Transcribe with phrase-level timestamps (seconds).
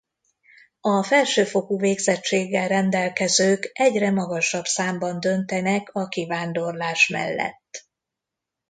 [0.81, 7.87] A felsőfokú végzettséggel rendelkezők egyre magasabb számban döntenek a kivándorlás mellett.